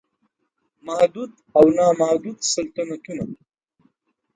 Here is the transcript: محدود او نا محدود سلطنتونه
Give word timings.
محدود 0.87 1.31
او 1.57 1.65
نا 1.77 1.87
محدود 2.01 2.37
سلطنتونه 2.53 3.25